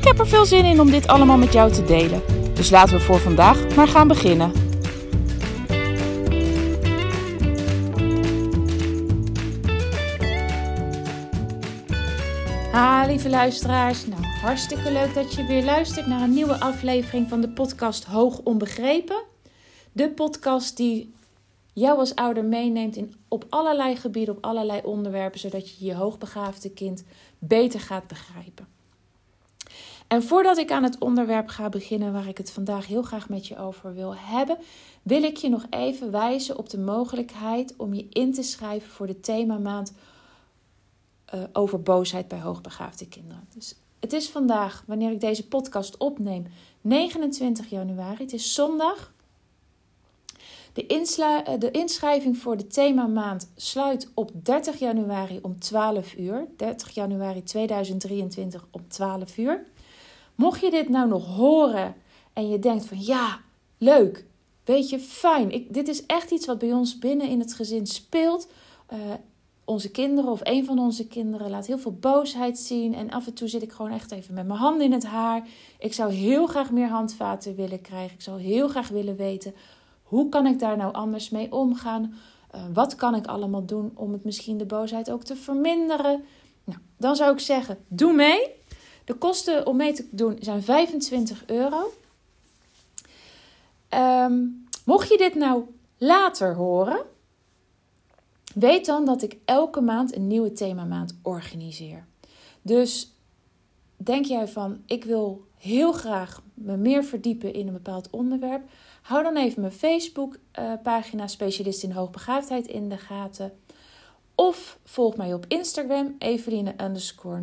Ik 0.00 0.06
heb 0.06 0.18
er 0.18 0.28
veel 0.28 0.46
zin 0.46 0.64
in 0.64 0.80
om 0.80 0.90
dit 0.90 1.06
allemaal 1.06 1.36
met 1.36 1.52
jou 1.52 1.72
te 1.72 1.84
delen. 1.84 2.22
Dus 2.54 2.70
laten 2.70 2.96
we 2.96 3.00
voor 3.00 3.18
vandaag 3.18 3.76
maar 3.76 3.88
gaan 3.88 4.08
beginnen. 4.08 4.52
Ha, 12.72 13.06
lieve 13.06 13.28
luisteraars. 13.28 14.06
Nou, 14.06 14.22
hartstikke 14.22 14.92
leuk 14.92 15.14
dat 15.14 15.34
je 15.34 15.46
weer 15.46 15.64
luistert 15.64 16.06
naar 16.06 16.22
een 16.22 16.34
nieuwe 16.34 16.60
aflevering 16.60 17.28
van 17.28 17.40
de 17.40 17.48
podcast 17.48 18.04
Hoog 18.04 18.38
Onbegrepen. 18.38 19.22
De 19.92 20.10
podcast 20.10 20.76
die 20.76 21.14
jou 21.72 21.98
als 21.98 22.14
ouder 22.14 22.44
meeneemt 22.44 22.96
in, 22.96 23.14
op 23.28 23.46
allerlei 23.48 23.96
gebieden, 23.96 24.36
op 24.36 24.44
allerlei 24.44 24.80
onderwerpen, 24.84 25.40
zodat 25.40 25.70
je 25.70 25.84
je 25.84 25.94
hoogbegaafde 25.94 26.70
kind 26.70 27.04
beter 27.38 27.80
gaat 27.80 28.06
begrijpen. 28.06 28.79
En 30.10 30.22
voordat 30.22 30.58
ik 30.58 30.70
aan 30.70 30.82
het 30.82 30.98
onderwerp 30.98 31.48
ga 31.48 31.68
beginnen 31.68 32.12
waar 32.12 32.28
ik 32.28 32.38
het 32.38 32.50
vandaag 32.50 32.86
heel 32.86 33.02
graag 33.02 33.28
met 33.28 33.46
je 33.46 33.58
over 33.58 33.94
wil 33.94 34.14
hebben, 34.16 34.58
wil 35.02 35.22
ik 35.22 35.36
je 35.36 35.48
nog 35.48 35.66
even 35.70 36.10
wijzen 36.10 36.58
op 36.58 36.70
de 36.70 36.78
mogelijkheid 36.78 37.74
om 37.76 37.94
je 37.94 38.06
in 38.10 38.32
te 38.32 38.42
schrijven 38.42 38.90
voor 38.90 39.06
de 39.06 39.20
themamaand 39.20 39.92
uh, 41.34 41.42
over 41.52 41.82
boosheid 41.82 42.28
bij 42.28 42.40
hoogbegaafde 42.40 43.08
kinderen. 43.08 43.46
Dus 43.54 43.74
het 44.00 44.12
is 44.12 44.28
vandaag, 44.28 44.84
wanneer 44.86 45.10
ik 45.10 45.20
deze 45.20 45.48
podcast 45.48 45.96
opneem, 45.96 46.46
29 46.80 47.70
januari. 47.70 48.22
Het 48.22 48.32
is 48.32 48.54
zondag. 48.54 49.12
De, 50.72 50.86
insla- 50.86 51.56
de 51.56 51.70
inschrijving 51.70 52.38
voor 52.38 52.56
de 52.56 52.66
themamaand 52.66 53.50
sluit 53.56 54.10
op 54.14 54.30
30 54.32 54.78
januari 54.78 55.38
om 55.42 55.58
12 55.58 56.14
uur. 56.14 56.46
30 56.56 56.90
januari 56.90 57.42
2023 57.42 58.66
om 58.70 58.88
12 58.88 59.38
uur. 59.38 59.66
Mocht 60.40 60.60
je 60.60 60.70
dit 60.70 60.88
nou 60.88 61.08
nog 61.08 61.26
horen 61.26 61.94
en 62.32 62.48
je 62.48 62.58
denkt 62.58 62.86
van 62.86 63.00
ja, 63.00 63.40
leuk, 63.78 64.24
weet 64.64 64.88
je, 64.88 64.98
fijn. 64.98 65.50
Ik, 65.50 65.74
dit 65.74 65.88
is 65.88 66.06
echt 66.06 66.30
iets 66.30 66.46
wat 66.46 66.58
bij 66.58 66.72
ons 66.72 66.98
binnen 66.98 67.28
in 67.28 67.40
het 67.40 67.54
gezin 67.54 67.86
speelt. 67.86 68.48
Uh, 68.92 68.98
onze 69.64 69.90
kinderen 69.90 70.30
of 70.30 70.40
een 70.42 70.64
van 70.64 70.78
onze 70.78 71.06
kinderen 71.06 71.50
laat 71.50 71.66
heel 71.66 71.78
veel 71.78 71.96
boosheid 72.00 72.58
zien. 72.58 72.94
En 72.94 73.10
af 73.10 73.26
en 73.26 73.34
toe 73.34 73.48
zit 73.48 73.62
ik 73.62 73.72
gewoon 73.72 73.92
echt 73.92 74.10
even 74.10 74.34
met 74.34 74.46
mijn 74.46 74.58
handen 74.58 74.86
in 74.86 74.92
het 74.92 75.06
haar. 75.06 75.48
Ik 75.78 75.92
zou 75.92 76.12
heel 76.12 76.46
graag 76.46 76.70
meer 76.70 76.88
handvaten 76.88 77.54
willen 77.54 77.80
krijgen. 77.80 78.14
Ik 78.14 78.22
zou 78.22 78.40
heel 78.40 78.68
graag 78.68 78.88
willen 78.88 79.16
weten 79.16 79.54
hoe 80.02 80.28
kan 80.28 80.46
ik 80.46 80.58
daar 80.58 80.76
nou 80.76 80.92
anders 80.92 81.30
mee 81.30 81.52
omgaan? 81.52 82.14
Uh, 82.54 82.62
wat 82.72 82.94
kan 82.94 83.14
ik 83.14 83.26
allemaal 83.26 83.64
doen 83.64 83.92
om 83.94 84.12
het 84.12 84.24
misschien 84.24 84.58
de 84.58 84.66
boosheid 84.66 85.10
ook 85.10 85.24
te 85.24 85.36
verminderen? 85.36 86.24
Nou, 86.64 86.78
dan 86.96 87.16
zou 87.16 87.32
ik 87.32 87.40
zeggen, 87.40 87.78
doe 87.88 88.12
mee. 88.12 88.59
De 89.04 89.14
kosten 89.14 89.66
om 89.66 89.76
mee 89.76 89.92
te 89.92 90.06
doen 90.10 90.36
zijn 90.40 90.62
25 90.62 91.46
euro. 91.46 91.92
Um, 93.94 94.68
mocht 94.84 95.08
je 95.08 95.16
dit 95.16 95.34
nou 95.34 95.64
later 95.98 96.54
horen, 96.54 97.00
weet 98.54 98.86
dan 98.86 99.04
dat 99.04 99.22
ik 99.22 99.36
elke 99.44 99.80
maand 99.80 100.14
een 100.14 100.26
nieuwe 100.26 100.52
themamaand 100.52 101.18
organiseer. 101.22 102.04
Dus 102.62 103.14
denk 103.96 104.24
jij 104.24 104.48
van, 104.48 104.82
ik 104.86 105.04
wil 105.04 105.44
heel 105.56 105.92
graag 105.92 106.42
me 106.54 106.76
meer 106.76 107.04
verdiepen 107.04 107.52
in 107.52 107.66
een 107.66 107.72
bepaald 107.72 108.10
onderwerp, 108.10 108.62
hou 109.02 109.22
dan 109.22 109.36
even 109.36 109.60
mijn 109.60 109.72
Facebook 109.72 110.36
pagina 110.82 111.26
Specialist 111.26 111.82
in 111.82 111.90
Hoogbegaafdheid 111.90 112.66
in 112.66 112.88
de 112.88 112.98
gaten. 112.98 113.52
Of 114.34 114.78
volg 114.84 115.16
mij 115.16 115.34
op 115.34 115.44
Instagram, 115.48 116.14
Eveline 116.18 116.74
underscore. 116.80 117.40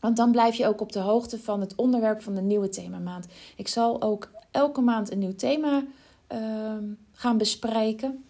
Want 0.00 0.16
dan 0.16 0.30
blijf 0.30 0.54
je 0.54 0.66
ook 0.66 0.80
op 0.80 0.92
de 0.92 0.98
hoogte 0.98 1.38
van 1.38 1.60
het 1.60 1.74
onderwerp 1.74 2.22
van 2.22 2.34
de 2.34 2.40
nieuwe 2.40 2.68
themamaand. 2.68 3.26
Ik 3.56 3.68
zal 3.68 4.02
ook 4.02 4.30
elke 4.50 4.80
maand 4.80 5.12
een 5.12 5.18
nieuw 5.18 5.34
thema 5.34 5.84
uh, 6.32 6.38
gaan 7.12 7.38
bespreken. 7.38 8.24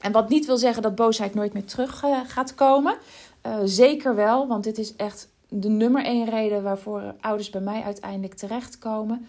En 0.00 0.12
wat 0.12 0.28
niet 0.28 0.46
wil 0.46 0.58
zeggen 0.58 0.82
dat 0.82 0.94
boosheid 0.94 1.34
nooit 1.34 1.52
meer 1.52 1.64
terug 1.64 2.04
uh, 2.04 2.20
gaat 2.26 2.54
komen. 2.54 2.96
Uh, 3.46 3.56
zeker 3.64 4.14
wel, 4.14 4.46
want 4.46 4.64
dit 4.64 4.78
is 4.78 4.96
echt 4.96 5.28
de 5.48 5.68
nummer 5.68 6.04
één 6.04 6.28
reden 6.28 6.62
waarvoor 6.62 7.14
ouders 7.20 7.50
bij 7.50 7.60
mij 7.60 7.82
uiteindelijk 7.82 8.34
terechtkomen. 8.34 9.26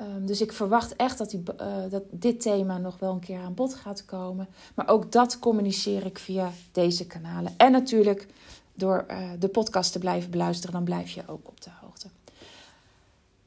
Um, 0.00 0.26
dus 0.26 0.40
ik 0.40 0.52
verwacht 0.52 0.96
echt 0.96 1.18
dat, 1.18 1.30
die, 1.30 1.42
uh, 1.60 1.66
dat 1.90 2.02
dit 2.10 2.40
thema 2.40 2.78
nog 2.78 2.98
wel 2.98 3.12
een 3.12 3.20
keer 3.20 3.40
aan 3.40 3.54
bod 3.54 3.74
gaat 3.74 4.04
komen. 4.04 4.48
Maar 4.74 4.88
ook 4.88 5.12
dat 5.12 5.38
communiceer 5.38 6.06
ik 6.06 6.18
via 6.18 6.50
deze 6.72 7.06
kanalen. 7.06 7.54
En 7.56 7.72
natuurlijk 7.72 8.26
door 8.78 9.06
uh, 9.10 9.30
de 9.38 9.48
podcast 9.48 9.92
te 9.92 9.98
blijven 9.98 10.30
beluisteren, 10.30 10.74
dan 10.74 10.84
blijf 10.84 11.10
je 11.10 11.22
ook 11.26 11.48
op 11.48 11.60
de 11.60 11.70
hoogte. 11.80 12.08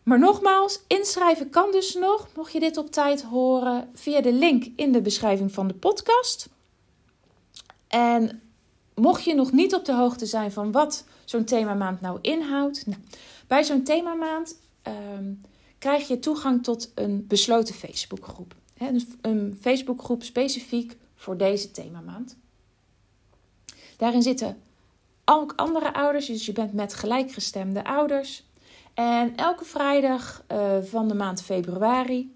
Maar 0.03 0.19
nogmaals, 0.19 0.79
inschrijven 0.87 1.49
kan 1.49 1.71
dus 1.71 1.93
nog, 1.93 2.27
mocht 2.35 2.51
je 2.51 2.59
dit 2.59 2.77
op 2.77 2.91
tijd 2.91 3.21
horen, 3.21 3.89
via 3.93 4.21
de 4.21 4.33
link 4.33 4.65
in 4.75 4.91
de 4.91 5.01
beschrijving 5.01 5.51
van 5.51 5.67
de 5.67 5.73
podcast. 5.73 6.49
En 7.87 8.41
mocht 8.95 9.23
je 9.23 9.35
nog 9.35 9.51
niet 9.51 9.75
op 9.75 9.85
de 9.85 9.93
hoogte 9.93 10.25
zijn 10.25 10.51
van 10.51 10.71
wat 10.71 11.05
zo'n 11.25 11.43
themamaand 11.45 12.01
nou 12.01 12.19
inhoudt, 12.21 12.85
nou, 12.85 13.01
bij 13.47 13.63
zo'n 13.63 13.83
themamaand 13.83 14.55
um, 14.83 15.41
krijg 15.77 16.07
je 16.07 16.19
toegang 16.19 16.63
tot 16.63 16.91
een 16.95 17.25
besloten 17.27 17.75
Facebookgroep. 17.75 18.55
Een 19.21 19.57
Facebookgroep 19.61 20.23
specifiek 20.23 20.97
voor 21.15 21.37
deze 21.37 21.71
themamaand. 21.71 22.35
Daarin 23.97 24.21
zitten 24.21 24.57
ook 25.25 25.53
andere 25.55 25.93
ouders, 25.93 26.25
dus 26.25 26.45
je 26.45 26.51
bent 26.51 26.73
met 26.73 26.93
gelijkgestemde 26.93 27.83
ouders. 27.83 28.43
En 28.93 29.35
elke 29.35 29.65
vrijdag 29.65 30.43
uh, 30.51 30.77
van 30.81 31.07
de 31.07 31.13
maand 31.13 31.41
februari 31.41 32.35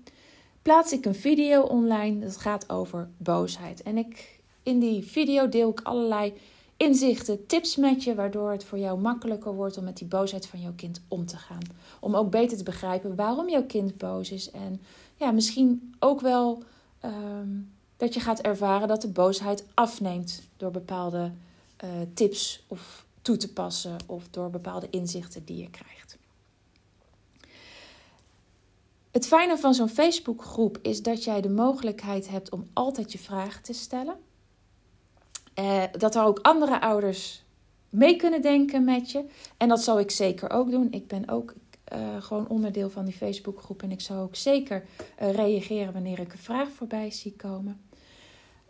plaats 0.61 0.91
ik 0.91 1.05
een 1.05 1.15
video 1.15 1.61
online. 1.61 2.19
Dat 2.19 2.37
gaat 2.37 2.69
over 2.69 3.09
boosheid. 3.17 3.83
En 3.83 3.97
ik, 3.97 4.39
in 4.63 4.79
die 4.79 5.03
video 5.03 5.49
deel 5.49 5.69
ik 5.69 5.81
allerlei 5.81 6.33
inzichten, 6.77 7.45
tips 7.45 7.75
met 7.75 8.03
je, 8.03 8.15
waardoor 8.15 8.51
het 8.51 8.63
voor 8.63 8.77
jou 8.77 8.99
makkelijker 8.99 9.53
wordt 9.53 9.77
om 9.77 9.83
met 9.83 9.97
die 9.97 10.07
boosheid 10.07 10.47
van 10.47 10.61
jouw 10.61 10.73
kind 10.75 11.01
om 11.07 11.25
te 11.25 11.37
gaan. 11.37 11.61
Om 11.99 12.15
ook 12.15 12.29
beter 12.29 12.57
te 12.57 12.63
begrijpen 12.63 13.15
waarom 13.15 13.49
jouw 13.49 13.65
kind 13.65 13.97
boos 13.97 14.31
is. 14.31 14.51
En 14.51 14.81
ja, 15.15 15.31
misschien 15.31 15.95
ook 15.99 16.21
wel 16.21 16.63
um, 17.05 17.71
dat 17.97 18.13
je 18.13 18.19
gaat 18.19 18.41
ervaren 18.41 18.87
dat 18.87 19.01
de 19.01 19.07
boosheid 19.07 19.65
afneemt 19.73 20.41
door 20.57 20.71
bepaalde 20.71 21.31
uh, 21.83 21.89
tips 22.13 22.65
of 22.67 23.05
toe 23.21 23.37
te 23.37 23.53
passen 23.53 23.97
of 24.05 24.27
door 24.29 24.49
bepaalde 24.49 24.87
inzichten 24.89 25.45
die 25.45 25.57
je 25.57 25.69
krijgt. 25.69 26.17
Het 29.11 29.27
fijne 29.27 29.57
van 29.57 29.73
zo'n 29.73 29.89
Facebookgroep 29.89 30.79
is 30.81 31.03
dat 31.03 31.23
jij 31.23 31.41
de 31.41 31.49
mogelijkheid 31.49 32.29
hebt 32.29 32.49
om 32.49 32.67
altijd 32.73 33.11
je 33.11 33.17
vragen 33.17 33.63
te 33.63 33.73
stellen. 33.73 34.15
Uh, 35.59 35.83
dat 35.91 36.15
er 36.15 36.23
ook 36.23 36.39
andere 36.39 36.81
ouders 36.81 37.43
mee 37.89 38.15
kunnen 38.15 38.41
denken 38.41 38.83
met 38.83 39.11
je. 39.11 39.25
En 39.57 39.67
dat 39.67 39.83
zal 39.83 39.99
ik 39.99 40.11
zeker 40.11 40.49
ook 40.49 40.71
doen. 40.71 40.91
Ik 40.91 41.07
ben 41.07 41.29
ook 41.29 41.53
uh, 41.93 42.21
gewoon 42.21 42.47
onderdeel 42.47 42.89
van 42.89 43.05
die 43.05 43.13
Facebookgroep. 43.13 43.83
En 43.83 43.91
ik 43.91 44.01
zal 44.01 44.21
ook 44.21 44.35
zeker 44.35 44.85
reageren 45.17 45.93
wanneer 45.93 46.19
ik 46.19 46.33
een 46.33 46.39
vraag 46.39 46.69
voorbij 46.69 47.11
zie 47.11 47.33
komen. 47.35 47.81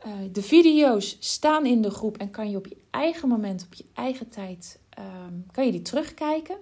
Uh, 0.06 0.12
de 0.32 0.42
video's 0.42 1.18
staan 1.20 1.66
in 1.66 1.82
de 1.82 1.90
groep 1.90 2.18
en 2.18 2.30
kan 2.30 2.50
je 2.50 2.58
op 2.58 2.68
je 2.68 2.78
eigen 2.90 3.28
moment, 3.28 3.64
op 3.66 3.74
je 3.74 3.86
eigen 3.94 4.30
tijd, 4.30 4.80
um, 5.00 5.46
kan 5.52 5.66
je 5.66 5.72
die 5.72 5.82
terugkijken. 5.82 6.58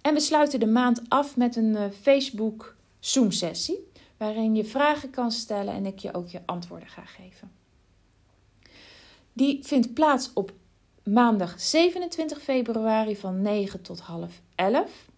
En 0.00 0.14
we 0.14 0.20
sluiten 0.20 0.60
de 0.60 0.66
maand 0.66 1.02
af 1.08 1.36
met 1.36 1.56
een 1.56 1.92
Facebook 1.92 2.76
Zoom 2.98 3.30
sessie. 3.30 3.86
Waarin 4.16 4.54
je 4.54 4.64
vragen 4.64 5.10
kan 5.10 5.30
stellen 5.30 5.74
en 5.74 5.86
ik 5.86 5.98
je 5.98 6.14
ook 6.14 6.28
je 6.28 6.40
antwoorden 6.46 6.88
ga 6.88 7.04
geven. 7.04 7.50
Die 9.32 9.58
vindt 9.62 9.94
plaats 9.94 10.30
op 10.34 10.52
maandag 11.02 11.60
27 11.60 12.42
februari 12.42 13.16
van 13.16 13.42
9 13.42 13.82
tot 13.82 14.00
half 14.00 14.40
11. 14.54 15.08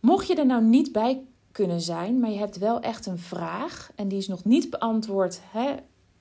Mocht 0.00 0.26
je 0.26 0.34
er 0.34 0.46
nou 0.46 0.62
niet 0.62 0.92
bij 0.92 1.24
kunnen 1.52 1.80
zijn, 1.80 2.20
maar 2.20 2.30
je 2.30 2.38
hebt 2.38 2.58
wel 2.58 2.80
echt 2.80 3.06
een 3.06 3.18
vraag 3.18 3.90
en 3.94 4.08
die 4.08 4.18
is 4.18 4.28
nog 4.28 4.44
niet 4.44 4.70
beantwoord 4.70 5.40
hè, 5.44 5.74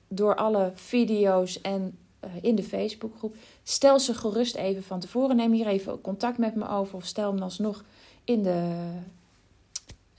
door 0.09 0.35
alle 0.35 0.71
video's 0.75 1.61
en 1.61 1.97
uh, 2.25 2.31
in 2.41 2.55
de 2.55 2.63
Facebookgroep. 2.63 3.35
Stel 3.63 3.99
ze 3.99 4.13
gerust 4.13 4.55
even 4.55 4.83
van 4.83 4.99
tevoren. 4.99 5.35
Neem 5.35 5.51
hier 5.51 5.67
even 5.67 6.01
contact 6.01 6.37
met 6.37 6.55
me 6.55 6.69
over 6.69 6.95
of 6.95 7.05
stel 7.05 7.31
hem 7.31 7.41
alsnog 7.41 7.83
in 8.23 8.43
de, 8.43 8.83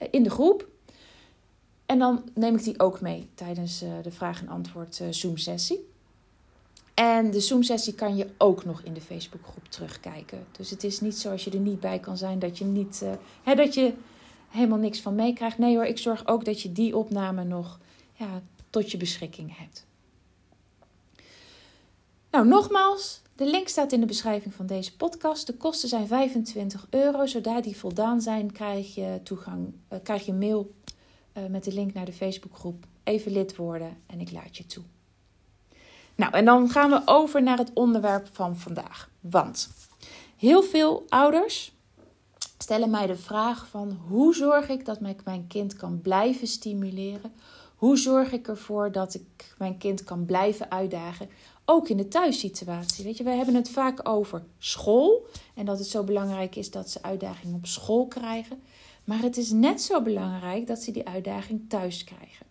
uh, 0.03 0.09
in 0.11 0.23
de 0.23 0.31
groep. 0.31 0.69
En 1.87 1.99
dan 1.99 2.23
neem 2.35 2.55
ik 2.55 2.65
die 2.65 2.81
ook 2.81 3.01
mee 3.01 3.29
tijdens 3.35 3.83
uh, 3.83 3.91
de 4.03 4.11
vraag- 4.11 4.41
en 4.41 4.49
antwoord 4.49 5.01
Zoom-sessie. 5.11 5.89
En 6.95 7.31
de 7.31 7.41
Zoom-sessie 7.41 7.95
kan 7.95 8.17
je 8.17 8.27
ook 8.39 8.65
nog 8.65 8.83
in 8.83 8.93
de 8.93 9.01
Facebookgroep 9.01 9.65
terugkijken. 9.69 10.47
Dus 10.57 10.71
het 10.71 10.85
is 10.85 11.01
niet 11.01 11.19
zo 11.19 11.31
als 11.31 11.45
je 11.45 11.51
er 11.51 11.59
niet 11.59 11.81
bij 11.81 11.99
kan 11.99 12.17
zijn 12.17 12.39
dat 12.39 12.59
je, 12.59 12.65
niet, 12.65 13.05
hè, 13.43 13.55
dat 13.55 13.75
je 13.75 13.93
helemaal 14.49 14.79
niks 14.79 15.01
van 15.01 15.15
meekrijgt. 15.15 15.59
Nee 15.59 15.75
hoor, 15.75 15.85
ik 15.85 15.99
zorg 15.99 16.27
ook 16.27 16.45
dat 16.45 16.61
je 16.61 16.73
die 16.73 16.97
opname 16.97 17.45
nog 17.45 17.79
ja, 18.13 18.43
tot 18.71 18.91
je 18.91 18.97
beschikking 18.97 19.57
hebt. 19.59 19.87
Nou, 22.31 22.47
nogmaals, 22.47 23.23
de 23.35 23.47
link 23.47 23.69
staat 23.69 23.93
in 23.93 24.01
de 24.01 24.07
beschrijving 24.07 24.55
van 24.55 24.67
deze 24.67 24.97
podcast. 24.97 25.47
De 25.47 25.55
kosten 25.55 25.89
zijn 25.89 26.07
25 26.07 26.87
euro. 26.91 27.27
Zodra 27.27 27.61
die 27.61 27.77
voldaan 27.77 28.21
zijn, 28.21 28.53
krijg 28.53 28.95
je, 28.95 29.21
toegang, 29.23 29.73
uh, 29.93 29.99
krijg 30.03 30.27
je 30.27 30.33
mail 30.33 30.75
uh, 31.35 31.47
met 31.47 31.65
de 31.65 31.73
link 31.73 31.93
naar 31.93 32.05
de 32.05 32.13
Facebookgroep. 32.13 32.87
Even 33.05 33.33
lid 33.33 33.57
worden 33.57 33.97
en 34.07 34.21
ik 34.21 34.33
laat 34.33 34.57
je 34.57 34.67
toe. 34.67 34.83
Nou, 36.15 36.33
en 36.33 36.45
dan 36.45 36.69
gaan 36.69 36.91
we 36.91 37.03
over 37.05 37.43
naar 37.43 37.59
het 37.59 37.71
onderwerp 37.75 38.29
van 38.33 38.57
vandaag. 38.57 39.11
Want 39.21 39.71
heel 40.37 40.63
veel 40.63 41.05
ouders 41.09 41.73
stellen 42.59 42.91
mij 42.91 43.07
de 43.07 43.17
vraag 43.17 43.67
van 43.67 43.99
hoe 44.09 44.35
zorg 44.35 44.69
ik 44.69 44.85
dat 44.85 45.01
ik 45.01 45.25
mijn 45.25 45.47
kind 45.47 45.77
kan 45.77 46.01
blijven 46.01 46.47
stimuleren? 46.47 47.33
Hoe 47.81 47.99
zorg 47.99 48.33
ik 48.33 48.49
ervoor 48.49 48.93
dat 48.93 49.15
ik 49.15 49.55
mijn 49.59 49.79
kind 49.79 50.05
kan 50.05 50.25
blijven 50.25 50.71
uitdagen? 50.71 51.29
Ook 51.65 51.89
in 51.89 51.97
de 51.97 52.09
thuissituatie. 52.09 53.05
Weet 53.05 53.17
je, 53.17 53.25
we 53.25 53.31
hebben 53.31 53.55
het 53.55 53.71
vaak 53.71 54.09
over 54.09 54.43
school. 54.59 55.27
En 55.55 55.65
dat 55.65 55.79
het 55.79 55.87
zo 55.87 56.05
belangrijk 56.05 56.57
is 56.57 56.71
dat 56.71 56.91
ze 56.91 57.03
uitdagingen 57.03 57.55
op 57.55 57.67
school 57.67 58.07
krijgen. 58.07 58.63
Maar 59.05 59.23
het 59.23 59.37
is 59.37 59.51
net 59.51 59.83
zo 59.83 60.03
belangrijk 60.03 60.67
dat 60.67 60.79
ze 60.79 60.91
die 60.91 61.09
uitdaging 61.09 61.69
thuis 61.69 62.05
krijgen. 62.05 62.47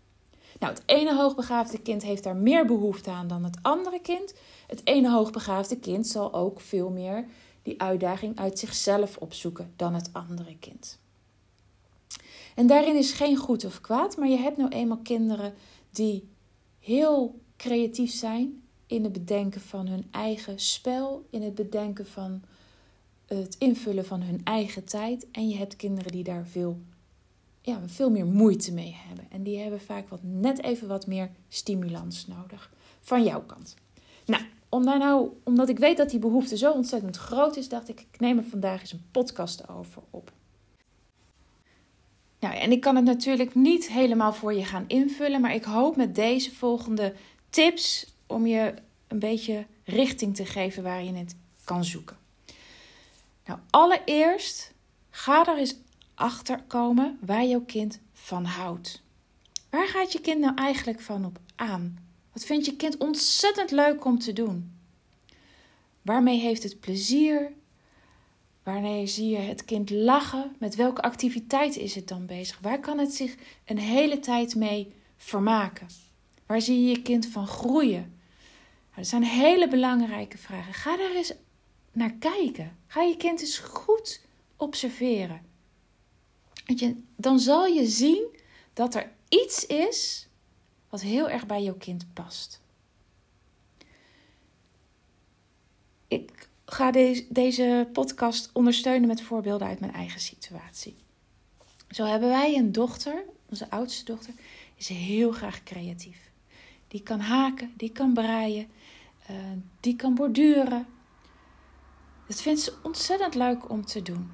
Nou, 0.60 0.74
het 0.74 0.84
ene 0.86 1.16
hoogbegaafde 1.16 1.80
kind 1.80 2.04
heeft 2.04 2.24
daar 2.24 2.36
meer 2.36 2.66
behoefte 2.66 3.10
aan 3.10 3.28
dan 3.28 3.44
het 3.44 3.58
andere 3.62 4.00
kind. 4.00 4.34
Het 4.68 4.82
ene 4.84 5.12
hoogbegaafde 5.12 5.80
kind 5.80 6.08
zal 6.08 6.34
ook 6.34 6.60
veel 6.60 6.90
meer 6.90 7.26
die 7.64 7.82
uitdaging 7.82 8.40
uit 8.40 8.60
zichzelf 8.60 9.18
opzoeken 9.18 9.74
dan 9.76 9.94
het 9.94 10.10
andere 10.14 10.58
kind. 10.60 11.00
En 12.60 12.68
daarin 12.68 12.96
is 12.96 13.12
geen 13.12 13.36
goed 13.36 13.66
of 13.66 13.82
kwaad, 13.82 14.18
maar 14.18 14.28
je 14.28 14.38
hebt 14.38 14.58
nou 14.58 14.70
eenmaal 14.70 14.98
kinderen 14.98 15.54
die 15.92 16.30
heel 16.80 17.40
creatief 17.58 18.12
zijn 18.12 18.64
in 18.88 19.04
het 19.04 19.14
bedenken 19.14 19.62
van 19.62 19.88
hun 19.88 20.08
eigen 20.12 20.60
spel, 20.60 21.26
in 21.30 21.42
het 21.42 21.56
bedenken 21.56 22.06
van 22.06 22.42
het 23.26 23.56
invullen 23.60 24.06
van 24.06 24.22
hun 24.22 24.42
eigen 24.44 24.86
tijd. 24.86 25.28
En 25.32 25.50
je 25.50 25.56
hebt 25.56 25.76
kinderen 25.76 26.12
die 26.12 26.24
daar 26.24 26.48
veel, 26.48 26.80
ja, 27.62 27.82
veel 27.86 28.10
meer 28.10 28.26
moeite 28.26 28.74
mee 28.74 28.96
hebben. 29.08 29.26
En 29.30 29.44
die 29.44 29.60
hebben 29.60 29.82
vaak 29.82 30.10
wat, 30.10 30.24
net 30.24 30.64
even 30.64 30.88
wat 30.88 31.08
meer 31.08 31.32
stimulans 31.50 32.28
nodig 32.28 32.72
van 33.02 33.24
jouw 33.24 33.42
kant. 33.42 33.76
Nou, 34.26 34.44
nou, 34.98 35.30
omdat 35.44 35.70
ik 35.70 35.80
weet 35.80 35.98
dat 35.98 36.10
die 36.10 36.20
behoefte 36.20 36.58
zo 36.58 36.72
ontzettend 36.72 37.18
groot 37.18 37.56
is, 37.56 37.70
dacht 37.70 37.90
ik, 37.90 38.00
ik 38.12 38.20
neem 38.20 38.38
er 38.38 38.44
vandaag 38.44 38.82
eens 38.82 38.92
een 38.92 39.08
podcast 39.12 39.70
over 39.70 40.02
op. 40.10 40.32
Nou, 42.40 42.56
en 42.56 42.72
ik 42.72 42.82
kan 42.82 42.96
het 42.96 43.06
natuurlijk 43.06 43.56
niet 43.56 43.88
helemaal 43.88 44.34
voor 44.34 44.54
je 44.54 44.66
gaan 44.66 44.84
invullen, 44.88 45.42
maar 45.42 45.54
ik 45.54 45.64
hoop 45.64 45.96
met 45.96 46.16
deze 46.16 46.56
volgende 46.56 47.14
tips 47.50 48.14
om 48.28 48.48
je 48.48 48.74
een 49.08 49.20
beetje 49.20 49.66
richting 49.84 50.36
te 50.36 50.46
geven 50.46 50.84
waar 50.84 51.04
je 51.04 51.14
het 51.14 51.36
kan 51.64 51.84
zoeken. 51.84 52.18
Nou, 53.46 53.60
allereerst 53.70 54.74
ga 55.10 55.46
er 55.46 55.58
eens 55.58 55.76
achter 56.14 56.64
komen 56.68 57.20
waar 57.26 57.46
jouw 57.46 57.64
kind 57.66 58.00
van 58.14 58.46
houdt. 58.46 59.02
Waar 59.70 59.88
gaat 59.88 60.12
je 60.12 60.22
kind 60.22 60.40
nou 60.40 60.56
eigenlijk 60.56 61.02
van 61.02 61.26
op 61.26 61.40
aan? 61.56 61.98
Wat 62.34 62.46
vindt 62.46 62.66
je 62.66 62.76
kind 62.76 62.98
ontzettend 62.98 63.72
leuk 63.72 64.06
om 64.06 64.20
te 64.20 64.34
doen? 64.34 64.72
Waarmee 66.02 66.40
heeft 66.40 66.64
het 66.64 66.80
plezier? 66.80 67.52
Wanneer 68.64 69.08
zie 69.08 69.30
je 69.30 69.38
het 69.38 69.66
kind 69.66 69.90
lachen? 69.90 70.56
Met 70.60 70.76
welke 70.76 71.02
activiteit 71.02 71.78
is 71.78 71.96
het 71.96 72.08
dan 72.08 72.26
bezig? 72.26 72.60
Waar 72.62 72.80
kan 72.80 72.98
het 72.98 73.14
zich 73.14 73.36
een 73.66 73.80
hele 73.80 74.20
tijd 74.20 74.56
mee 74.56 74.94
vermaken? 75.18 75.88
Waar 76.46 76.62
zie 76.62 76.82
je 76.82 76.90
je 76.90 77.02
kind 77.02 77.28
van 77.28 77.48
groeien? 77.48 78.18
Nou, 78.90 78.96
dat 78.96 79.08
zijn 79.08 79.24
hele 79.24 79.68
belangrijke 79.68 80.38
vragen. 80.38 80.74
Ga 80.74 80.98
daar 80.98 81.16
eens 81.16 81.34
naar 81.92 82.14
kijken. 82.14 82.78
Ga 82.88 83.02
je 83.02 83.18
kind 83.18 83.42
eens 83.42 83.58
goed 83.58 84.22
observeren. 84.56 85.42
Dan 87.16 87.40
zal 87.40 87.66
je 87.66 87.86
zien 87.86 88.38
dat 88.74 88.96
er 88.96 89.12
iets 89.30 89.66
is 89.66 90.28
wat 90.90 91.02
heel 91.02 91.30
erg 91.30 91.46
bij 91.46 91.64
jouw 91.64 91.78
kind 91.78 92.14
past. 92.14 92.62
Ik 96.08 96.49
ga 96.72 96.92
deze, 96.92 97.26
deze 97.30 97.88
podcast 97.94 98.50
ondersteunen 98.54 99.08
met 99.08 99.22
voorbeelden 99.22 99.68
uit 99.68 99.80
mijn 99.80 99.94
eigen 99.94 100.20
situatie. 100.20 100.96
Zo 101.90 102.06
hebben 102.06 102.30
wij 102.30 102.56
een 102.58 102.72
dochter, 102.72 103.24
onze 103.50 103.70
oudste 103.70 104.06
dochter, 104.06 104.34
is 104.76 104.88
heel 104.88 105.32
graag 105.32 105.64
creatief. 105.64 106.32
Die 106.88 107.04
kan 107.04 107.20
haken, 107.20 107.74
die 107.78 107.92
kan 107.92 108.14
braaien, 108.14 108.68
uh, 109.32 109.36
die 109.80 109.96
kan 109.96 110.16
borduren. 110.16 110.88
Dat 112.28 112.42
vindt 112.42 112.60
ze 112.60 112.74
ontzettend 112.84 113.36
leuk 113.36 113.70
om 113.70 113.86
te 113.86 114.02
doen. 114.02 114.32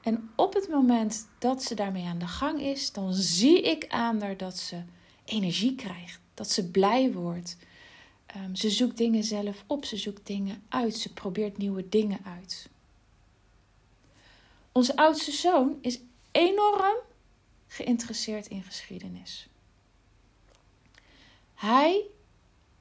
En 0.00 0.30
op 0.36 0.54
het 0.54 0.68
moment 0.68 1.28
dat 1.38 1.62
ze 1.62 1.74
daarmee 1.74 2.04
aan 2.04 2.18
de 2.18 2.26
gang 2.26 2.60
is, 2.60 2.92
dan 2.92 3.14
zie 3.14 3.62
ik 3.62 3.86
aan 3.88 4.20
haar 4.22 4.36
dat 4.36 4.58
ze 4.58 4.82
energie 5.24 5.74
krijgt, 5.74 6.20
dat 6.34 6.50
ze 6.50 6.70
blij 6.70 7.12
wordt, 7.12 7.56
Ehm, 8.36 8.54
ze 8.54 8.70
zoekt 8.70 8.96
dingen 8.96 9.24
zelf 9.24 9.64
op, 9.66 9.84
ze 9.84 9.96
zoekt 9.96 10.26
dingen 10.26 10.62
uit, 10.68 10.96
ze 10.96 11.12
probeert 11.12 11.58
nieuwe 11.58 11.88
dingen 11.88 12.18
uit. 12.24 12.68
Onze 14.72 14.96
oudste 14.96 15.32
zoon 15.32 15.78
is 15.80 16.00
enorm 16.30 16.96
geïnteresseerd 17.66 18.46
in 18.46 18.62
geschiedenis. 18.62 19.48
Hij 21.54 22.02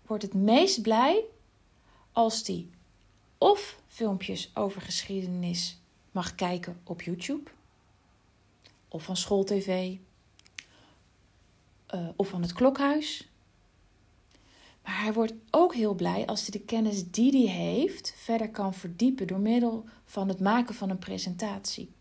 wordt 0.06 0.24
het 0.24 0.34
meest 0.34 0.82
blij 0.82 1.24
als 2.12 2.48
hij 2.48 2.68
of 3.38 3.80
filmpjes 3.88 4.52
over 4.54 4.82
geschiedenis 4.82 5.78
mag 6.12 6.36
kijken 6.36 6.82
op 6.84 7.02
YouTube, 7.02 7.52
of 8.88 9.04
van 9.04 9.18
schooltv, 9.18 9.96
uh, 11.94 12.10
of 12.16 12.28
van 12.28 12.42
het 12.42 12.54
klokhuis, 12.54 13.30
maar 14.86 15.02
hij 15.02 15.14
wordt 15.14 15.34
ook 15.52 15.74
heel 15.74 15.94
blij 15.94 16.26
als 16.26 16.42
hij 16.42 16.50
de 16.52 16.66
kennis 16.66 17.12
die 17.12 17.50
hij 17.50 17.56
heeft 17.56 18.14
verder 18.18 18.50
kan 18.50 18.74
verdiepen 18.74 19.28
door 19.28 19.40
middel 19.40 19.86
van 20.06 20.28
het 20.28 20.40
maken 20.40 20.76
van 20.76 20.90
een 20.90 21.00
presentatie. 21.00 21.92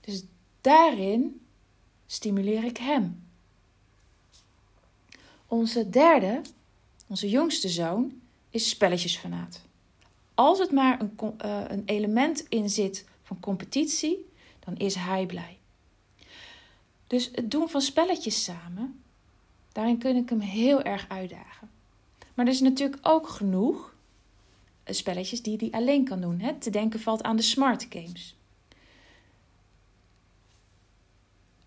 Dus 0.00 0.24
daarin 0.60 1.40
stimuleer 2.06 2.64
ik 2.64 2.76
hem. 2.76 3.26
Onze 5.46 5.90
derde, 5.90 6.40
onze 7.06 7.28
jongste 7.28 7.68
zoon, 7.68 8.20
is 8.50 8.68
spelletjesfanaat. 8.68 9.62
Als 10.34 10.58
het 10.58 10.70
maar 10.70 11.00
een, 11.00 11.18
uh, 11.44 11.64
een 11.68 11.82
element 11.84 12.48
in 12.48 12.70
zit 12.70 13.04
van 13.22 13.40
competitie, 13.40 14.26
dan 14.58 14.76
is 14.76 14.94
hij 14.94 15.26
blij. 15.26 15.58
Dus 17.06 17.30
het 17.32 17.50
doen 17.50 17.68
van 17.68 17.80
spelletjes 17.80 18.44
samen 18.44 19.02
Daarin 19.78 19.98
kun 19.98 20.16
ik 20.16 20.28
hem 20.28 20.40
heel 20.40 20.82
erg 20.82 21.08
uitdagen. 21.08 21.70
Maar 22.34 22.46
er 22.46 22.52
is 22.52 22.60
natuurlijk 22.60 22.98
ook 23.02 23.28
genoeg 23.28 23.94
eh, 24.82 24.94
spelletjes 24.94 25.42
die 25.42 25.56
hij 25.56 25.70
alleen 25.70 26.04
kan 26.04 26.20
doen. 26.20 26.40
Hè? 26.40 26.54
Te 26.54 26.70
denken 26.70 27.00
valt 27.00 27.22
aan 27.22 27.36
de 27.36 27.42
smart 27.42 27.86
games. 27.88 28.36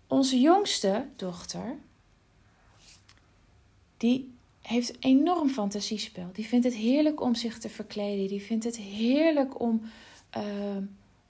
Onze 0.06 0.40
jongste 0.40 1.06
dochter, 1.16 1.78
die 3.96 4.34
heeft 4.60 4.96
enorm 5.04 5.48
fantasiespel. 5.48 6.30
Die 6.32 6.46
vindt 6.46 6.64
het 6.64 6.74
heerlijk 6.74 7.20
om 7.20 7.34
zich 7.34 7.58
te 7.58 7.68
verkleden. 7.68 8.28
Die 8.28 8.42
vindt 8.42 8.64
het 8.64 8.76
heerlijk 8.76 9.60
om 9.60 9.82
uh, 10.36 10.76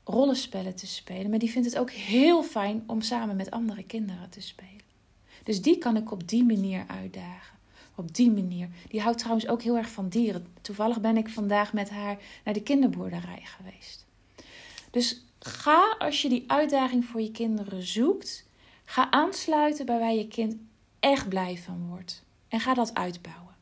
rollenspellen 0.04 0.74
te 0.74 0.86
spelen. 0.86 1.30
Maar 1.30 1.38
die 1.38 1.50
vindt 1.50 1.68
het 1.68 1.78
ook 1.78 1.90
heel 1.90 2.42
fijn 2.42 2.84
om 2.86 3.00
samen 3.00 3.36
met 3.36 3.50
andere 3.50 3.84
kinderen 3.84 4.30
te 4.30 4.40
spelen. 4.40 4.81
Dus 5.42 5.62
die 5.62 5.78
kan 5.78 5.96
ik 5.96 6.10
op 6.10 6.28
die 6.28 6.44
manier 6.44 6.84
uitdagen. 6.86 7.58
Op 7.94 8.14
die 8.14 8.30
manier. 8.30 8.68
Die 8.88 9.00
houdt 9.00 9.18
trouwens 9.18 9.48
ook 9.48 9.62
heel 9.62 9.76
erg 9.76 9.90
van 9.90 10.08
dieren. 10.08 10.46
Toevallig 10.60 11.00
ben 11.00 11.16
ik 11.16 11.28
vandaag 11.28 11.72
met 11.72 11.90
haar 11.90 12.18
naar 12.44 12.54
de 12.54 12.62
kinderboerderij 12.62 13.42
geweest. 13.44 14.06
Dus 14.90 15.24
ga 15.38 15.96
als 15.98 16.22
je 16.22 16.28
die 16.28 16.44
uitdaging 16.46 17.04
voor 17.04 17.20
je 17.20 17.30
kinderen 17.30 17.82
zoekt, 17.82 18.46
ga 18.84 19.10
aansluiten 19.10 19.86
bij 19.86 19.98
waar 19.98 20.14
je 20.14 20.28
kind 20.28 20.56
echt 21.00 21.28
blij 21.28 21.58
van 21.58 21.86
wordt. 21.88 22.22
En 22.48 22.60
ga 22.60 22.74
dat 22.74 22.94
uitbouwen. 22.94 23.54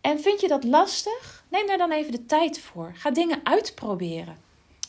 En 0.00 0.20
vind 0.20 0.40
je 0.40 0.48
dat 0.48 0.64
lastig? 0.64 1.44
Neem 1.48 1.66
daar 1.66 1.78
dan 1.78 1.92
even 1.92 2.12
de 2.12 2.26
tijd 2.26 2.58
voor. 2.58 2.92
Ga 2.94 3.10
dingen 3.10 3.40
uitproberen. 3.42 4.36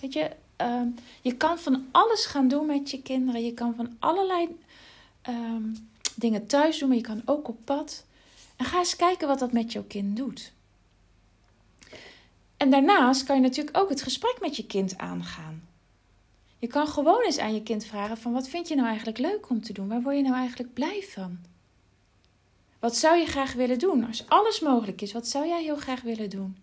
Weet 0.02 0.14
je, 0.14 0.32
ehm, 0.56 0.88
je 1.22 1.38
kan 1.38 1.60
van 1.60 1.86
alles 1.92 2.26
gaan 2.26 2.48
doen 2.48 2.66
met 2.66 2.92
je 2.92 3.02
kinderen. 3.02 3.46
Je 3.46 3.54
kan 3.54 3.76
van 3.76 3.96
allerlei 4.00 4.60
ehm, 5.22 5.64
dingen 6.16 6.48
thuis 6.48 6.80
doen, 6.80 6.88
maar 6.88 6.98
je 6.98 7.04
kan 7.04 7.22
ook 7.26 7.48
op 7.48 7.58
pad. 7.64 8.06
En 8.56 8.66
ga 8.66 8.78
eens 8.78 8.96
kijken 8.96 9.28
wat 9.28 9.40
dat 9.40 9.52
met 9.52 9.72
jouw 9.72 9.84
kind 9.88 10.18
doet. 10.18 10.54
En 12.58 12.70
daarnaast 12.70 13.24
kan 13.24 13.36
je 13.36 13.42
natuurlijk 13.42 13.78
ook 13.78 13.90
het 13.90 14.02
gesprek 14.02 14.38
met 14.42 14.56
je 14.56 14.66
kind 14.66 14.98
aangaan. 14.98 15.68
Je 16.60 16.68
kan 16.68 16.88
gewoon 16.88 17.24
eens 17.24 17.38
aan 17.38 17.54
je 17.54 17.64
kind 17.64 17.86
vragen 17.86 18.18
van 18.18 18.32
wat 18.32 18.48
vind 18.48 18.68
je 18.68 18.76
nou 18.76 18.88
eigenlijk 18.88 19.18
leuk 19.18 19.50
om 19.50 19.62
te 19.62 19.74
doen? 19.74 19.88
Waar 19.88 20.02
word 20.02 20.16
je 20.16 20.22
nou 20.22 20.36
eigenlijk 20.36 20.74
blij 20.74 21.02
van? 21.10 21.40
Wat 22.80 22.96
zou 22.96 23.18
je 23.18 23.26
graag 23.26 23.54
willen 23.54 23.80
doen? 23.80 24.08
Als 24.08 24.28
alles 24.28 24.60
mogelijk 24.60 25.02
is, 25.02 25.12
wat 25.12 25.28
zou 25.28 25.48
jij 25.48 25.64
heel 25.64 25.76
graag 25.76 26.02
willen 26.02 26.30
doen? 26.30 26.58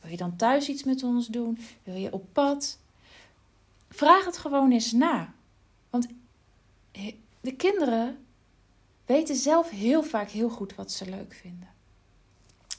Wil 0.00 0.10
je 0.10 0.16
dan 0.16 0.36
thuis 0.36 0.68
iets 0.68 0.84
met 0.84 1.02
ons 1.02 1.26
doen? 1.26 1.58
Wil 1.82 1.94
je 1.94 2.12
op 2.12 2.26
pad? 2.32 2.78
Vraag 3.88 4.24
het 4.24 4.38
gewoon 4.38 4.72
eens 4.72 4.92
na. 4.92 5.34
Want 5.90 6.06
de 7.40 7.56
kinderen 7.56 8.24
weten 9.12 9.36
zelf 9.36 9.70
heel 9.70 10.02
vaak 10.02 10.30
heel 10.30 10.48
goed 10.48 10.74
wat 10.74 10.92
ze 10.92 11.10
leuk 11.10 11.34
vinden. 11.34 11.68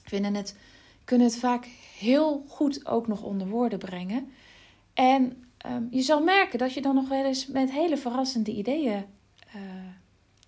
Vinden 0.04 0.36
het, 0.36 0.56
kunnen 1.04 1.28
het 1.28 1.38
vaak 1.38 1.66
heel 1.98 2.46
goed 2.48 2.86
ook 2.86 3.08
nog 3.08 3.22
onder 3.22 3.48
woorden 3.48 3.80
brengen. 3.80 4.32
En 4.94 5.46
um, 5.66 5.88
je 5.92 6.02
zal 6.02 6.24
merken 6.24 6.60
dat 6.60 6.74
je 6.74 6.82
dan 6.82 6.96
nog 6.96 7.10
wel 7.10 7.26
eens 7.26 7.48
met 7.48 7.72
hele 7.72 7.98
verrassende 7.98 8.52
ideeën 8.52 9.06
uh, 9.56 9.62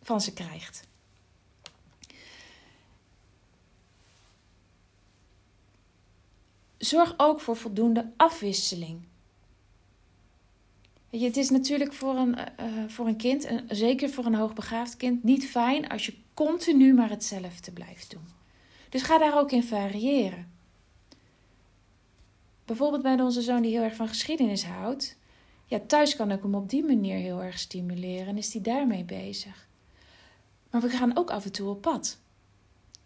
van 0.02 0.22
ze 0.22 0.34
krijgt. 0.34 0.88
Zorg 6.78 7.14
ook 7.18 7.42
voor 7.42 7.56
voldoende 7.56 8.12
afwisseling. 8.18 9.02
Je, 11.20 11.26
het 11.26 11.38
is 11.38 11.50
natuurlijk 11.50 11.94
voor 11.94 12.16
een, 12.16 12.38
uh, 12.38 12.66
voor 12.88 13.08
een 13.08 13.16
kind, 13.16 13.46
en 13.46 13.66
zeker 13.68 14.10
voor 14.10 14.26
een 14.26 14.36
hoogbegaafd 14.36 14.98
kind, 14.98 15.24
niet 15.24 15.48
fijn 15.48 15.88
als 15.90 16.06
je 16.06 16.14
continu 16.34 16.94
maar 16.94 17.10
hetzelfde 17.10 17.72
blijft 17.72 18.12
doen. 18.12 18.28
Dus 18.90 19.02
ga 19.02 19.18
daar 19.18 19.40
ook 19.40 19.52
in 19.52 19.64
variëren. 19.64 20.52
Bijvoorbeeld 22.66 23.02
bij 23.02 23.22
onze 23.22 23.42
zoon 23.42 23.62
die 23.62 23.72
heel 23.72 23.82
erg 23.84 23.96
van 23.96 24.08
geschiedenis 24.08 24.66
houdt. 24.66 25.18
Ja, 25.66 25.80
thuis 25.88 26.16
kan 26.16 26.32
ik 26.32 26.42
hem 26.42 26.56
op 26.56 26.70
die 26.70 26.84
manier 26.84 27.18
heel 27.18 27.44
erg 27.44 27.60
stimuleren 27.60 28.28
en 28.28 28.38
is 28.38 28.54
hij 28.54 28.62
daarmee 28.62 29.04
bezig. 29.04 29.68
Maar 30.72 30.82
we 30.82 30.90
gaan 30.90 31.18
ook 31.18 31.30
af 31.30 31.46
en 31.46 31.52
toe 31.52 31.70
op 31.70 31.82
pad. 31.82 32.20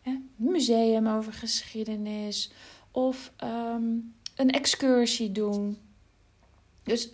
Een 0.04 0.30
museum 0.36 1.08
over 1.08 1.34
geschiedenis 1.34 2.51
of 2.92 3.34
ehm, 3.36 3.84
een 4.36 4.51
excursie 4.51 5.32
doen. 5.32 5.78
Dus 6.84 7.10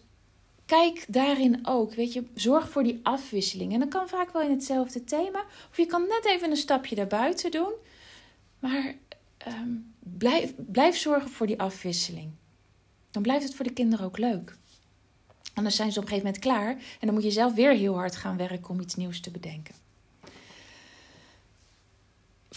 kijk 0.65 1.05
daarin 1.07 1.67
ook. 1.67 1.93
Weet 1.93 2.13
je, 2.13 2.23
zorg 2.33 2.69
voor 2.69 2.83
die 2.83 2.99
afwisseling. 3.03 3.73
En 3.73 3.79
dat 3.79 3.89
kan 3.89 4.07
vaak 4.07 4.33
wel 4.33 4.41
in 4.41 4.51
hetzelfde 4.51 5.03
thema. 5.03 5.43
Of 5.69 5.77
je 5.77 5.85
kan 5.85 6.07
net 6.07 6.25
even 6.25 6.49
een 6.49 6.57
stapje 6.57 6.95
daarbuiten 6.95 7.51
doen. 7.51 7.71
Maar 8.59 8.95
ehm, 9.37 9.69
blijf, 9.99 10.53
blijf 10.57 10.97
zorgen 10.97 11.29
voor 11.29 11.47
die 11.47 11.59
afwisseling. 11.59 12.31
Dan 13.11 13.21
blijft 13.21 13.43
het 13.43 13.55
voor 13.55 13.65
de 13.65 13.73
kinderen 13.73 14.05
ook 14.05 14.17
leuk. 14.17 14.57
Anders 15.53 15.75
zijn 15.75 15.91
ze 15.91 15.99
op 15.99 16.03
een 16.03 16.09
gegeven 16.09 16.31
moment 16.31 16.43
klaar. 16.43 16.69
En 16.99 17.05
dan 17.07 17.13
moet 17.13 17.23
je 17.23 17.31
zelf 17.31 17.53
weer 17.53 17.71
heel 17.71 17.95
hard 17.95 18.15
gaan 18.15 18.37
werken 18.37 18.69
om 18.69 18.79
iets 18.79 18.95
nieuws 18.95 19.19
te 19.19 19.31
bedenken 19.31 19.84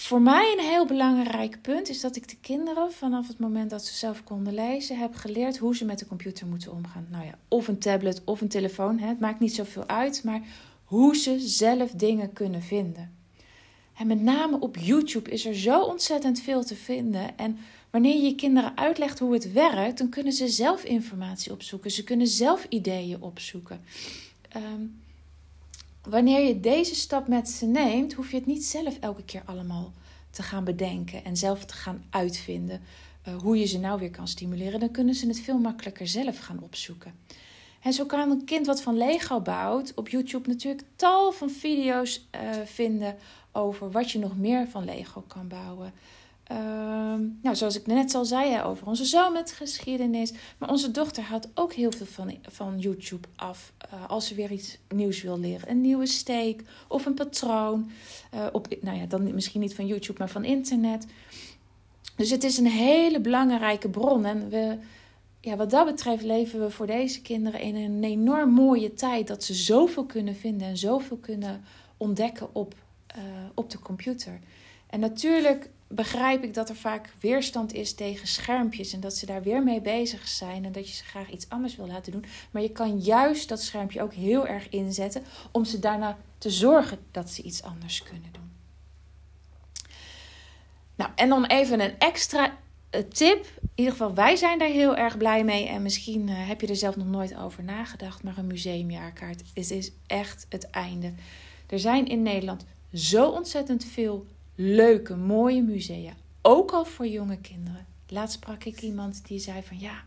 voor 0.00 0.22
mij 0.22 0.54
een 0.58 0.64
heel 0.64 0.86
belangrijk 0.86 1.60
punt 1.62 1.88
is 1.88 2.00
dat 2.00 2.16
ik 2.16 2.28
de 2.28 2.36
kinderen 2.40 2.92
vanaf 2.92 3.28
het 3.28 3.38
moment 3.38 3.70
dat 3.70 3.84
ze 3.84 3.94
zelf 3.94 4.24
konden 4.24 4.54
lezen 4.54 4.98
heb 4.98 5.14
geleerd 5.14 5.58
hoe 5.58 5.76
ze 5.76 5.84
met 5.84 5.98
de 5.98 6.06
computer 6.06 6.46
moeten 6.46 6.72
omgaan. 6.72 7.06
Nou 7.10 7.24
ja, 7.24 7.38
of 7.48 7.68
een 7.68 7.78
tablet 7.78 8.22
of 8.24 8.40
een 8.40 8.48
telefoon, 8.48 8.98
hè, 8.98 9.06
het 9.08 9.20
maakt 9.20 9.40
niet 9.40 9.54
zoveel 9.54 9.88
uit, 9.88 10.24
maar 10.24 10.40
hoe 10.84 11.16
ze 11.16 11.38
zelf 11.38 11.90
dingen 11.90 12.32
kunnen 12.32 12.62
vinden. 12.62 13.16
En 13.94 14.06
met 14.06 14.20
name 14.20 14.60
op 14.60 14.76
YouTube 14.76 15.30
is 15.30 15.46
er 15.46 15.54
zo 15.54 15.82
ontzettend 15.82 16.40
veel 16.40 16.64
te 16.64 16.76
vinden. 16.76 17.38
En 17.38 17.58
wanneer 17.90 18.14
je 18.14 18.22
je 18.22 18.34
kinderen 18.34 18.76
uitlegt 18.76 19.18
hoe 19.18 19.32
het 19.32 19.52
werkt, 19.52 19.98
dan 19.98 20.08
kunnen 20.08 20.32
ze 20.32 20.48
zelf 20.48 20.84
informatie 20.84 21.52
opzoeken. 21.52 21.90
Ze 21.90 22.04
kunnen 22.04 22.26
zelf 22.26 22.66
ideeën 22.68 23.22
opzoeken. 23.22 23.80
Um, 24.56 25.00
wanneer 26.10 26.46
je 26.46 26.60
deze 26.60 26.94
stap 26.94 27.28
met 27.28 27.48
ze 27.48 27.66
neemt, 27.66 28.12
hoef 28.12 28.30
je 28.30 28.36
het 28.36 28.46
niet 28.46 28.64
zelf 28.64 28.98
elke 28.98 29.24
keer 29.24 29.42
allemaal 29.44 29.92
te 30.30 30.42
gaan 30.42 30.64
bedenken 30.64 31.24
en 31.24 31.36
zelf 31.36 31.64
te 31.64 31.74
gaan 31.74 32.04
uitvinden 32.10 32.80
uh, 33.28 33.36
hoe 33.36 33.58
je 33.58 33.66
ze 33.66 33.78
nou 33.78 33.98
weer 33.98 34.10
kan 34.10 34.28
stimuleren. 34.28 34.80
Dan 34.80 34.90
kunnen 34.90 35.14
ze 35.14 35.26
het 35.26 35.40
veel 35.40 35.58
makkelijker 35.58 36.08
zelf 36.08 36.38
gaan 36.38 36.62
opzoeken. 36.62 37.14
En 37.82 37.92
zo 37.92 38.04
kan 38.04 38.30
een 38.30 38.44
kind 38.44 38.66
wat 38.66 38.82
van 38.82 38.96
Lego 38.96 39.40
bouwt 39.40 39.92
op 39.94 40.08
YouTube 40.08 40.48
natuurlijk 40.48 40.86
tal 40.96 41.32
van 41.32 41.50
video's 41.50 42.28
uh, 42.34 42.40
vinden 42.64 43.16
over 43.52 43.90
wat 43.90 44.10
je 44.10 44.18
nog 44.18 44.36
meer 44.36 44.68
van 44.68 44.84
Lego 44.84 45.20
kan 45.20 45.48
bouwen. 45.48 45.92
Ehm, 46.48 47.20
nou, 47.42 47.56
zoals 47.56 47.76
ik 47.76 47.86
net 47.86 48.14
al 48.14 48.24
zei 48.24 48.62
over 48.62 48.86
onze 48.86 49.04
zoon 49.04 49.32
met 49.32 49.52
geschiedenis. 49.52 50.32
Maar 50.58 50.70
onze 50.70 50.90
dochter 50.90 51.22
houdt 51.22 51.48
ook 51.54 51.72
heel 51.72 51.92
veel 51.92 52.06
van, 52.06 52.34
van 52.42 52.78
YouTube 52.78 53.28
af. 53.36 53.72
Uh, 53.94 54.08
als 54.10 54.26
ze 54.26 54.34
weer 54.34 54.52
iets 54.52 54.78
nieuws 54.88 55.22
wil 55.22 55.38
leren. 55.38 55.70
Een 55.70 55.80
nieuwe 55.80 56.06
steek 56.06 56.62
of 56.88 57.06
een 57.06 57.14
patroon. 57.14 57.90
Uh, 58.34 58.46
op, 58.52 58.66
nou 58.80 58.98
ja, 58.98 59.06
dan 59.06 59.34
misschien 59.34 59.60
niet 59.60 59.74
van 59.74 59.86
YouTube, 59.86 60.18
maar 60.18 60.28
van 60.28 60.44
internet. 60.44 61.06
Dus 62.16 62.30
het 62.30 62.44
is 62.44 62.58
een 62.58 62.66
hele 62.66 63.20
belangrijke 63.20 63.88
bron. 63.88 64.24
En 64.24 64.48
we, 64.48 64.78
ja, 65.40 65.56
wat 65.56 65.70
dat 65.70 65.86
betreft 65.86 66.22
leven 66.22 66.60
we 66.60 66.70
voor 66.70 66.86
deze 66.86 67.22
kinderen 67.22 67.60
in 67.60 67.76
een 67.76 68.04
enorm 68.04 68.50
mooie 68.50 68.94
tijd. 68.94 69.26
Dat 69.26 69.44
ze 69.44 69.54
zoveel 69.54 70.04
kunnen 70.04 70.36
vinden 70.36 70.68
en 70.68 70.76
zoveel 70.76 71.16
kunnen 71.16 71.64
ontdekken 71.96 72.54
op, 72.54 72.74
uh, 73.16 73.22
op 73.54 73.70
de 73.70 73.78
computer. 73.78 74.38
En 74.86 75.00
natuurlijk 75.00 75.70
begrijp 75.88 76.42
ik 76.42 76.54
dat 76.54 76.68
er 76.68 76.76
vaak 76.76 77.12
weerstand 77.20 77.72
is 77.72 77.94
tegen 77.94 78.26
schermpjes 78.26 78.92
en 78.92 79.00
dat 79.00 79.16
ze 79.16 79.26
daar 79.26 79.42
weer 79.42 79.62
mee 79.62 79.80
bezig 79.80 80.28
zijn 80.28 80.64
en 80.64 80.72
dat 80.72 80.88
je 80.88 80.94
ze 80.94 81.04
graag 81.04 81.30
iets 81.30 81.48
anders 81.48 81.76
wil 81.76 81.86
laten 81.86 82.12
doen. 82.12 82.24
Maar 82.50 82.62
je 82.62 82.72
kan 82.72 82.98
juist 82.98 83.48
dat 83.48 83.62
schermpje 83.62 84.02
ook 84.02 84.12
heel 84.12 84.46
erg 84.46 84.68
inzetten 84.68 85.22
om 85.50 85.64
ze 85.64 85.78
daarna 85.78 86.18
te 86.38 86.50
zorgen 86.50 86.98
dat 87.10 87.30
ze 87.30 87.42
iets 87.42 87.62
anders 87.62 88.02
kunnen 88.02 88.32
doen. 88.32 88.50
Nou, 90.94 91.10
en 91.14 91.28
dan 91.28 91.44
even 91.44 91.80
een 91.80 91.98
extra 91.98 92.56
eh, 92.90 93.02
tip. 93.02 93.46
In 93.60 93.70
ieder 93.74 93.92
geval, 93.92 94.14
wij 94.14 94.36
zijn 94.36 94.58
daar 94.58 94.68
heel 94.68 94.96
erg 94.96 95.16
blij 95.16 95.44
mee. 95.44 95.66
En 95.66 95.82
misschien 95.82 96.28
uh, 96.28 96.48
heb 96.48 96.60
je 96.60 96.66
er 96.66 96.76
zelf 96.76 96.96
nog 96.96 97.06
nooit 97.06 97.36
over 97.36 97.64
nagedacht. 97.64 98.22
Maar 98.22 98.38
een 98.38 98.46
museumjaarkaart 98.46 99.42
is, 99.52 99.70
is 99.70 99.90
echt 100.06 100.46
het 100.48 100.70
einde. 100.70 101.12
Er 101.66 101.78
zijn 101.78 102.06
in 102.06 102.22
Nederland 102.22 102.64
zo 102.92 103.28
ontzettend 103.28 103.84
veel 103.84 104.26
leuke, 104.60 105.16
mooie 105.16 105.62
musea. 105.62 106.12
Ook 106.42 106.70
al 106.70 106.84
voor 106.84 107.06
jonge 107.06 107.38
kinderen. 107.40 107.86
Laatst 108.08 108.34
sprak 108.34 108.64
ik 108.64 108.80
iemand 108.80 109.26
die 109.26 109.38
zei 109.38 109.62
van 109.62 109.78
ja, 109.78 110.04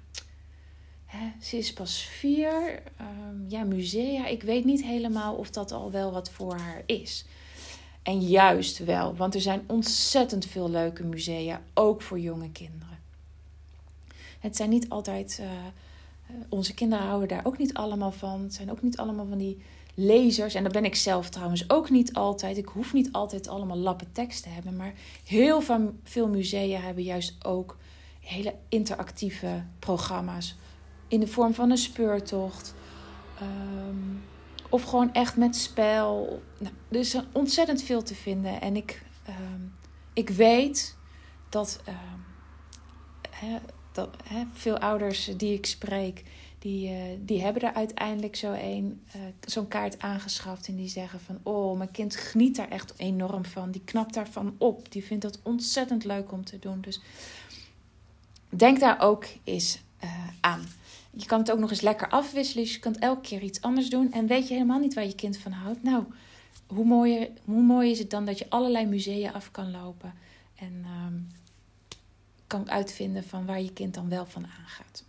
hè, 1.05 1.31
ze 1.41 1.58
is 1.58 1.74
pas 1.74 2.01
vier. 2.01 2.84
Um, 3.01 3.46
ja, 3.48 3.63
musea. 3.63 4.27
Ik 4.27 4.43
weet 4.43 4.65
niet 4.65 4.84
helemaal 4.84 5.36
of 5.36 5.50
dat 5.50 5.72
al 5.72 5.91
wel 5.91 6.12
wat 6.12 6.29
voor 6.29 6.55
haar 6.55 6.84
is. 6.86 7.25
En 8.03 8.22
juist 8.22 8.77
wel, 8.77 9.15
want 9.15 9.36
er 9.36 9.41
zijn 9.41 9.63
ontzettend 9.67 10.46
veel 10.46 10.70
leuke 10.70 11.03
musea, 11.03 11.62
ook 11.74 12.01
voor 12.01 12.20
jonge 12.20 12.51
kinderen. 12.51 13.00
Het 14.39 14.55
zijn 14.55 14.70
niet 14.70 14.89
altijd. 14.89 15.39
Uh, 15.41 15.48
onze 16.50 16.74
kinderen 16.74 17.05
houden 17.05 17.27
daar 17.27 17.46
ook 17.46 17.58
niet 17.58 17.74
allemaal 17.74 18.12
van. 18.12 18.41
Het 18.41 18.53
zijn 18.53 18.72
ook 18.72 18.81
niet 18.81 18.98
allemaal 18.98 19.27
van 19.27 19.38
die 19.38 19.62
lezers. 19.94 20.54
En 20.54 20.64
dat 20.64 20.72
ben 20.72 20.86
ik 20.86 20.96
zelf 20.96 21.30
trouwens 21.30 21.70
ook 21.70 21.90
niet 21.90 22.14
altijd. 22.14 22.58
Ik 22.58 22.66
hoef 22.68 22.94
niet 22.94 23.12
altijd 23.12 23.48
allemaal 23.48 23.78
lappen 23.78 24.12
tekst 24.12 24.44
te 24.44 24.50
hebben. 24.50 24.76
Maar 24.76 24.94
heel 25.26 25.62
veel 26.04 26.28
musea 26.28 26.80
hebben 26.80 27.04
juist 27.04 27.46
ook 27.46 27.78
hele 28.20 28.56
interactieve 28.70 29.64
programma's. 29.80 30.56
In 31.08 31.20
de 31.20 31.28
vorm 31.28 31.54
van 31.54 31.72
een 31.72 31.78
speurtocht. 31.78 32.74
Um, 33.42 34.24
of 34.70 34.84
gewoon 34.84 35.14
echt 35.14 35.38
met 35.38 35.56
spel. 35.56 36.42
Nou, 36.60 36.74
er 36.90 37.00
is 37.00 37.16
ontzettend 37.32 37.84
veel 37.84 38.04
te 38.04 38.16
vinden. 38.16 38.62
En 38.62 38.76
ik, 38.76 39.02
um, 39.30 39.74
ik 40.14 40.30
weet 40.30 40.98
dat, 41.50 41.82
um, 41.88 43.60
dat 43.92 44.10
veel 44.54 44.78
ouders 44.78 45.32
die 45.38 45.54
ik 45.54 45.66
spreek 45.66 46.24
die, 46.62 46.89
uh, 46.89 46.98
die 47.20 47.41
hebben 47.41 47.62
er 47.62 47.74
uiteindelijk 47.74 48.36
zo 48.36 48.51
een, 48.51 49.01
uh, 49.15 49.22
zo'n 49.46 49.68
kaart 49.68 50.00
aangeschaft. 50.00 50.68
En 50.68 50.75
die 50.75 50.88
zeggen 50.88 51.20
van, 51.20 51.39
oh, 51.44 51.77
mijn 51.77 51.91
kind 51.91 52.15
geniet 52.15 52.56
daar 52.56 52.70
echt 52.70 52.94
enorm 52.98 53.46
van. 53.46 53.72
Die 53.72 53.82
knapt 53.86 54.13
daarvan 54.13 54.56
op. 54.58 54.91
Die 54.91 55.03
vindt 55.03 55.24
dat 55.24 55.39
ontzettend 55.44 56.03
leuk 56.03 56.32
om 56.32 56.46
te 56.46 56.60
doen. 56.60 56.82
Dus 56.82 57.01
denk 58.50 58.80
daar 58.80 59.01
ook 59.01 59.25
eens 59.44 59.82
uh, 60.03 60.27
aan. 60.41 60.65
Je 61.12 61.25
kan 61.25 61.39
het 61.39 61.51
ook 61.51 61.60
nog 61.60 61.70
eens 61.70 61.82
lekker 61.82 62.10
afwisselen. 62.10 62.63
Dus 62.63 62.74
je 62.74 62.80
kan 62.80 62.96
elke 62.96 63.22
keer 63.22 63.41
iets 63.41 63.62
anders 63.62 63.89
doen. 63.89 64.12
En 64.12 64.27
weet 64.27 64.48
je 64.48 64.53
helemaal 64.53 64.80
niet 64.80 64.94
waar 64.94 65.06
je 65.06 65.15
kind 65.15 65.38
van 65.38 65.51
houdt. 65.51 65.84
Nou, 65.84 66.03
hoe 66.68 66.86
mooi, 66.86 67.30
hoe 67.46 67.62
mooi 67.62 67.91
is 67.91 68.00
het 68.00 68.10
dan 68.10 68.25
dat 68.25 68.38
je 68.38 68.50
allerlei 68.50 68.86
musea 68.86 69.32
af 69.32 69.51
kan 69.51 69.72
lopen. 69.72 70.13
En... 70.56 70.86
Um, 71.06 71.27
kan 72.48 72.72
uitvinden 72.72 73.24
van 73.24 73.46
waar 73.46 73.62
je 73.62 73.74
kind 73.74 73.94
dan 73.94 74.10
wel 74.10 74.25
van 74.25 74.46
aangaat. 74.60 75.03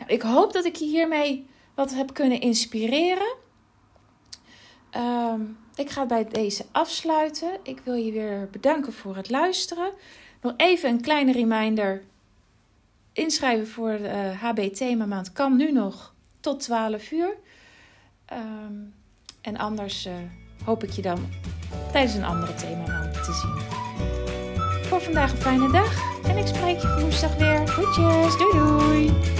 Nou, 0.00 0.12
ik 0.12 0.22
hoop 0.22 0.52
dat 0.52 0.64
ik 0.64 0.76
je 0.76 0.84
hiermee 0.84 1.46
wat 1.74 1.94
heb 1.94 2.14
kunnen 2.14 2.40
inspireren. 2.40 3.36
Ehm, 4.90 5.40
ik 5.74 5.90
ga 5.90 6.06
bij 6.06 6.24
deze 6.24 6.64
afsluiten. 6.72 7.58
Ik 7.62 7.80
wil 7.84 7.94
je 7.94 8.12
weer 8.12 8.48
bedanken 8.50 8.92
voor 8.92 9.16
het 9.16 9.30
luisteren. 9.30 9.92
Nog 10.40 10.54
even 10.56 10.90
een 10.90 11.00
kleine 11.00 11.32
reminder. 11.32 12.02
Inschrijven 13.12 13.68
voor 13.68 13.98
de 13.98 14.32
HB 14.40 14.74
Thema 14.74 15.06
Maand 15.06 15.32
kan 15.32 15.56
nu 15.56 15.72
nog 15.72 16.14
tot 16.40 16.60
12 16.60 17.10
uur. 17.10 17.36
Ehm, 18.24 18.74
en 19.40 19.56
anders 19.56 20.06
uh, 20.06 20.12
hoop 20.64 20.82
ik 20.82 20.90
je 20.90 21.02
dan 21.02 21.28
tijdens 21.92 22.14
een 22.14 22.24
andere 22.24 22.54
thema 22.54 22.86
maand 22.86 23.14
te 23.14 23.32
zien. 23.32 23.80
Voor 24.82 25.00
vandaag 25.00 25.32
een 25.32 25.36
fijne 25.36 25.70
dag 25.70 26.22
en 26.24 26.36
ik 26.36 26.46
spreek 26.46 26.80
je 26.80 27.00
woensdag 27.00 27.36
weer. 27.36 27.68
Goedjes, 27.68 28.36
doei 28.38 28.52
doei! 28.52 29.39